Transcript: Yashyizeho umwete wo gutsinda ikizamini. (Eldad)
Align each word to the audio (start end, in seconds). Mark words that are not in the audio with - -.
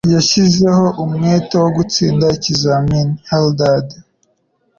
Yashyizeho 0.15 0.85
umwete 1.03 1.55
wo 1.63 1.69
gutsinda 1.77 2.25
ikizamini. 2.37 3.13
(Eldad) 3.35 3.87